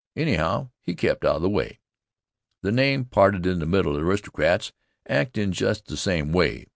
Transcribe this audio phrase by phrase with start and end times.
[0.15, 1.79] Anyhow, he kept out of the way.
[2.63, 4.73] The name parted in the middle aristocrats
[5.07, 6.65] act in just the same way.